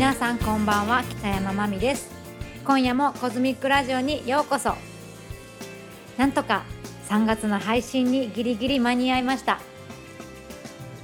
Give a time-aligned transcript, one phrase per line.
[0.00, 2.10] 皆さんこんばんは北山真美です。
[2.64, 4.72] 今夜もコズミックラジオにようこそ。
[6.16, 6.64] なんとか
[7.10, 9.60] 3月の配信にギリギリ間に合いました。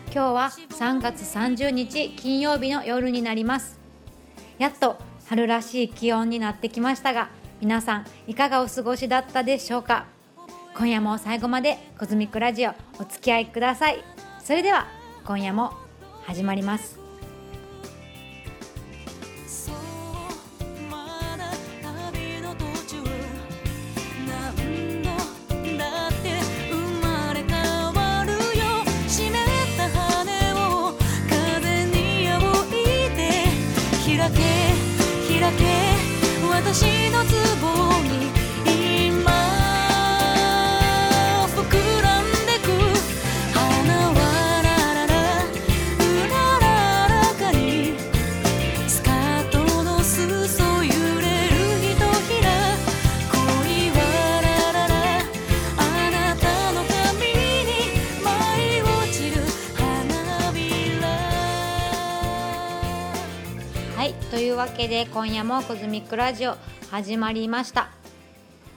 [0.06, 3.78] 今日は3月30日金曜日の夜になります。
[4.56, 7.28] やっと春らしい気温になってきましたが
[7.60, 10.06] 皆さんいかがお過ごしだったでしょうか。
[10.74, 14.02] 今夜も最後までコズミックラジオお付き合いください。
[14.42, 14.86] それでは
[15.26, 15.74] 今夜も
[16.24, 17.05] 始まります。
[64.88, 66.54] で今夜もコズミックラジオ
[66.92, 67.90] 始まりました、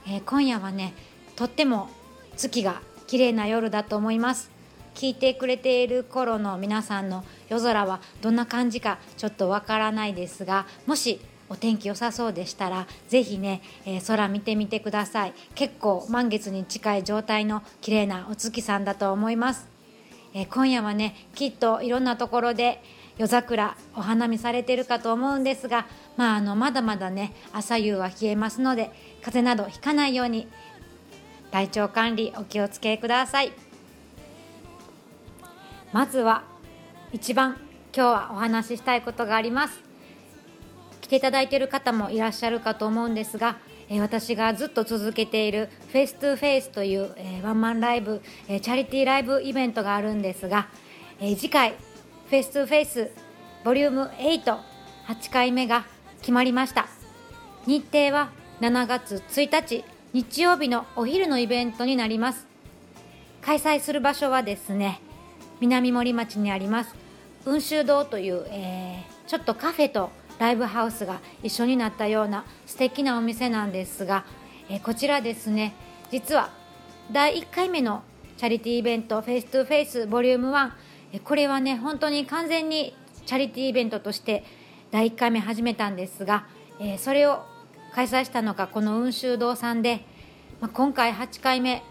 [0.08, 0.92] えー今夜はね
[1.36, 1.88] とっても
[2.36, 4.50] 月が綺麗な夜だと思います。
[4.96, 15.32] 聞いてくれている頃の皆さんの夜空はどんな感じかちょっとわからないですがもしお天気良さそうでしたらぜひね、えー空見てみてください。
[15.54, 19.68] 結構満月に近い状態の綺麗なお月さんだと思います。
[20.34, 22.82] えー今夜はねきっといろんなところで
[23.18, 28.90] 夜桜お花見されてるかと思うんですが、まあ、あのまだまだね朝夕は冷えますので
[29.22, 30.48] 風邪などひかないように
[31.50, 33.52] 体調管理お気をつけください。
[35.92, 36.44] まずは
[37.12, 37.56] 一番
[37.92, 39.80] 今日はお話ししたいことがあります。
[41.00, 43.56] 来ていただいている方もいらっしゃるかと思うんですが、
[43.98, 50.68] 私がずっと続けている face to face という、ワンマンライブ、チャリティーライブイベントがあるんですが、
[51.18, 51.74] えー次回
[52.30, 53.10] face to face
[53.64, 55.84] volume 8、8回目が
[56.20, 56.86] 決まりました。
[57.66, 58.30] 日程は
[58.60, 62.46] 7月1日日曜日のお昼のイベントになります。
[63.42, 65.00] 開催する場所はですね
[65.58, 66.94] 南森町にあります
[67.42, 74.24] 雲州堂という、えーちょっとカフェとライブハウスが一緒になったような素敵なお店なんですが、
[74.68, 75.74] えーこちらですね
[76.12, 76.50] 実は
[77.10, 78.04] 第1回目の
[78.36, 80.70] チャリティーイベント face to face volume 1、
[81.18, 82.94] これはね本当に完全に
[83.26, 84.44] チャリティーイベントとして
[84.90, 86.46] 第1回目始めたんですが、
[86.78, 87.44] えーそれを
[87.92, 90.04] 開催したのがこの雲州堂さんで、
[90.60, 91.82] まあ、今回8回目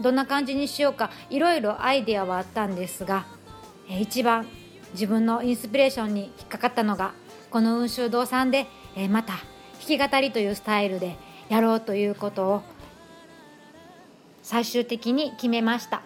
[0.00, 3.26] どんな感じにしようかいろいろアイデアはあったんですが、
[3.88, 4.46] えー一番
[4.92, 7.12] 自分のインスピレーションに引っかかったのが
[7.50, 8.66] この雲州堂さんで、
[8.96, 9.34] えーまた
[9.86, 11.16] 弾き語りというスタイルで
[11.48, 12.62] やろうということを
[14.42, 16.02] 最終的に決めました。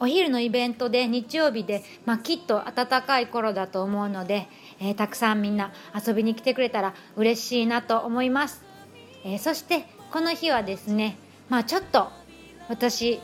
[0.00, 4.48] お昼のイベントで日曜日で、まあ、きっと暖かい頃だと思うので、
[4.80, 8.62] えーたくさんみんな遊びに来てくれたら嬉しいなと思います、
[9.24, 12.08] えーそしてこの日はですねまあちょっと
[12.68, 13.20] 私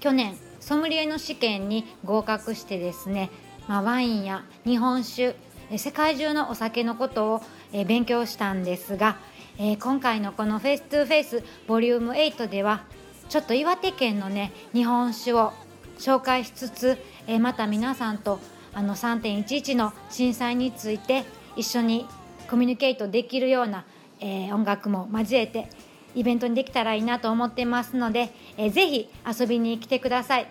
[0.00, 3.30] 去年ソムリエの試験に合格してですね、
[3.66, 5.34] まあ、ワインや日本酒
[5.76, 7.42] 世界中のお酒のことを、
[7.72, 9.18] えー勉強したんですが、
[9.58, 12.84] え今回のこの face to face volume 8では
[13.28, 15.52] ちょっと岩手県のね日本酒を
[15.98, 18.40] 紹介しつつ、えーまた皆さんと
[18.72, 21.24] あの3.11の震災について
[21.56, 22.06] 一緒に
[22.48, 23.84] コミュニケートできるような、
[24.20, 25.68] えー音楽も交えて
[26.14, 30.46] イベントにできたらいいなと思ってますので、えーぜひ遊びに来てください。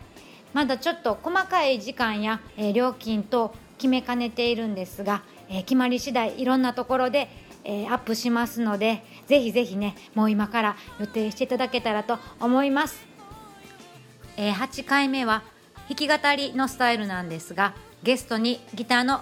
[0.54, 7.30] まだちょっと細かい時間や、えー料金と決めかねているんですが、えー決まり次第いろんなところで、
[7.64, 13.06] えーアップしますのでぜひぜひねもう今から予定していただけたらと思います、
[14.38, 15.44] えー8回目は
[15.90, 19.22] 弾き語りのスタイルなんですがゲストにギターの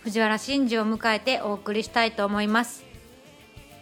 [0.00, 2.84] 藤原真二を迎えてお送りしたいと思います。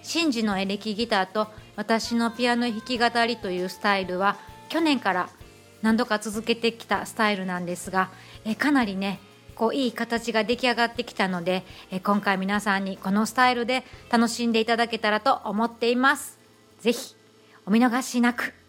[0.03, 4.37] 真二のエレキギターと私のピアノ弾き語りというスタイルは
[4.69, 5.31] 去年から
[5.82, 8.11] 何度か続けてきたスタイルなんですが
[8.44, 9.19] えかなりね
[9.55, 16.39] こういい形が出来上がってきたのでえ今回皆さんにこのスタイルで楽しんでいただけたらと思っています。
[16.81, 17.17] ぜひ
[17.67, 18.63] お見逃しなく。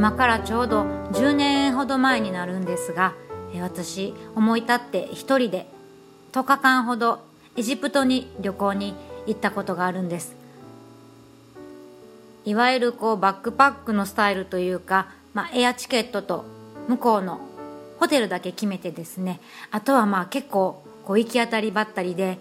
[0.00, 3.12] 今からちょうど10年ほど前になるんですが
[3.60, 5.66] 私思い立って一人で
[6.32, 7.18] 10日間ほど
[7.54, 8.94] エジプトに旅行に
[9.26, 10.34] 行ったことがあるんです。
[12.46, 16.46] いわゆるこうバックパックのスタイルというか、まあ、エアチケットと
[16.88, 17.38] 向こうの
[17.98, 19.38] ホテルだけ決めてですね。
[19.70, 22.38] あとはまあ結構こう行き当たりばったりで。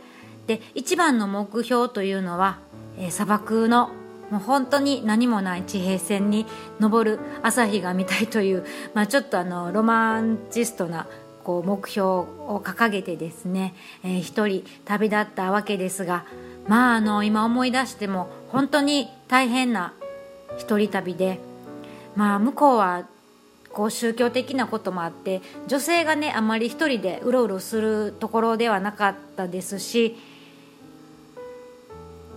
[0.48, 2.60] で一番の目標というのは、
[2.98, 3.92] えー砂漠の
[4.32, 6.46] もう本当に何もない地平線に
[6.80, 11.08] 昇る朝日が見たいという、 まあ、ちょっとあのロマンチストな
[11.44, 13.74] こう目標を掲げてですね、
[14.04, 16.26] えー一人旅立ったわけですが
[16.68, 19.94] まああの今思い出しても本当に大変な
[20.58, 21.40] 一人旅で
[22.16, 23.06] まあ向こうは
[23.72, 30.18] こう宗教的なこともあって女性がねあまり一人でうろうろするところではなかったですし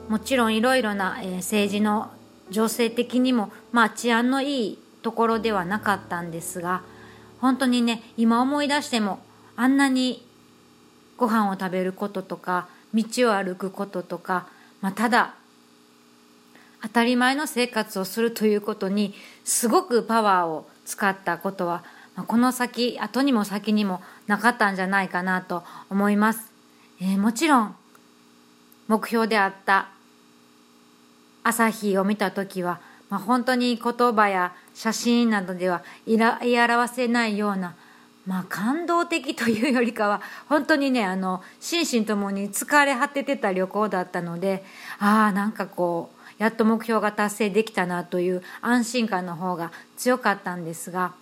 [0.09, 2.11] もちろんいろいろな、えー政治の
[2.51, 6.83] 情勢的にも、まあ、治安のいいところではなかったんですが
[7.41, 9.21] 本当にね今思い出しても
[9.57, 10.25] あんなに
[11.17, 14.47] ご飯を食べることとか道を歩くこととか、
[14.81, 15.35] まあ、ただ
[16.83, 19.15] 当たり前の生活をするということに
[19.45, 21.85] すごくパワーを使ったことは、
[22.17, 26.53] まあこの先後にも先にもなかったんじゃないかなと思います、
[27.01, 27.77] えーもちろん
[28.89, 29.89] 目標であった
[31.45, 32.81] 朝日を見た時は、
[33.11, 37.75] まあ、本当に言葉や写真などでは言い表せないような、
[38.27, 44.65] まあ、感動的というよりかは本当にねあの心身ともに疲れ果ててた旅行だったので
[44.99, 51.13] ああなんかこうやっと目標が達成できたなという安心感の方が強かったんですが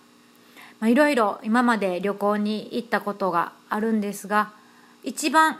[0.79, 4.51] まあいろいろ今まで旅行に行ったことがあるんですが
[5.03, 5.59] 一番、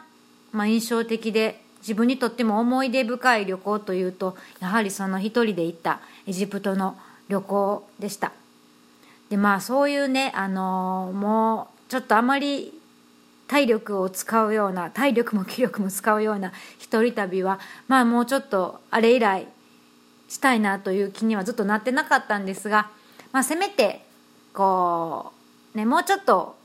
[0.51, 6.97] まあ、印象的で自分にとっても思い出深い旅行というとやはりその一人で行ったエジプトの
[7.27, 8.31] 旅行でした。
[9.29, 12.73] でまあそういうねあのもうちょっとあまり
[13.47, 19.47] 体力を使うような体力も気力も使うような一人旅はまあもうちょっとあれ以来
[20.29, 22.89] したいなという気にはずっとなってなかったんですが、
[23.33, 24.05] まあ、せめて
[24.53, 25.33] こ
[25.75, 26.55] うねもうちょっと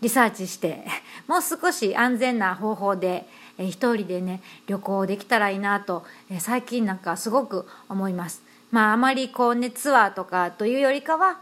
[0.00, 0.84] リサーチして
[1.26, 3.26] もう少し安全な方法で
[3.58, 8.42] え一人でね旅行できたらいいなと、え最近なんかすごく思います。
[8.70, 11.38] まああまりこうねツアーとかというよりかは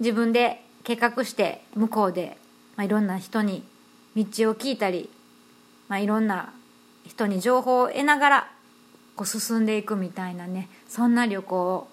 [0.00, 2.36] 自分で計画して向こうで、
[2.76, 3.62] まあ、いろんな人に
[4.16, 5.08] 道を聞いたり、
[5.88, 6.52] まあ、いろんな
[7.06, 8.50] 人に情報を得ながら
[9.14, 11.88] こう進んでいくみたいなねそんな旅行を、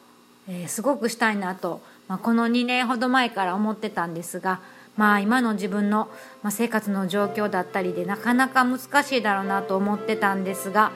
[0.48, 4.62] えーすごくしたいなと、まあ、この2年ほど前から思ってたんですが、
[5.00, 6.10] まあ、今の自分の、
[6.44, 10.92] ま、生活の状況だったりでなかなか難しいだろうなと思ってたんですが、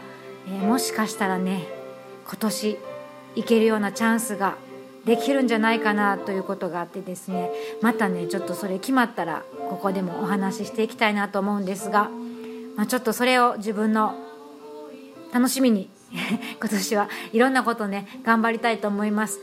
[0.45, 1.63] えーもしかしたらね
[2.27, 2.77] 今年
[3.35, 4.57] 行けるようなチャンスが
[5.05, 7.49] できるんじゃないかなということがあってですね
[7.81, 12.09] またねちょっとそれ決まったらここでもお話ししていきたいなと思うんですが、
[12.75, 14.15] まあ、ちょっとそれを自分の
[15.33, 15.89] 楽しみに
[16.59, 19.39] 今年はいろんなことね頑張りたいと思います、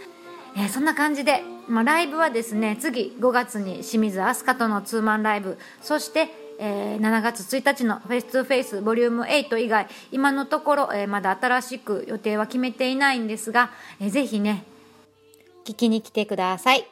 [0.55, 5.59] えーそんな感じで、まあ、ライブはですね次5月に清水飛鳥とのツーマンライブ。
[5.81, 6.29] そして
[6.59, 9.87] えー7月1日の face to face volume 8以外。
[10.12, 14.65] 今のところ、えーまだ新しく予定は決めていないんですが、えーぜひね
[15.65, 16.87] 聞きに来てください、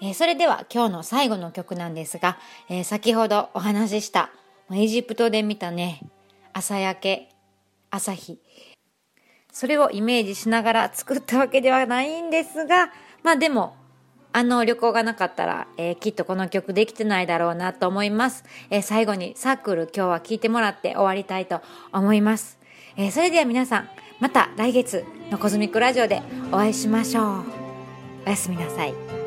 [0.00, 2.38] えーそれでは今日の最後の曲なんですが、
[2.70, 4.30] えー先ほどお話しした
[4.72, 6.00] エジプトで見たね
[6.54, 7.28] 朝焼け
[7.90, 8.38] 朝日。
[9.52, 12.90] それをイメージしながら作ったわけではないんですが
[13.22, 13.76] まあでも
[14.32, 21.60] あの旅行がなかったら、えーきっとこの曲できてないだろうなと思います、えー最後にサークル今日は聴いてもらって終わりたいと
[21.92, 22.58] 思います、
[22.96, 23.88] えーそれでは皆さん
[24.20, 27.44] また来月のコズミックラジオでお会いしましょう。
[28.24, 29.21] おやすみなさい。